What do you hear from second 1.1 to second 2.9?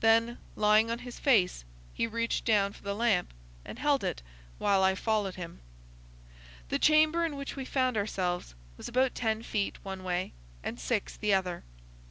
face, he reached down for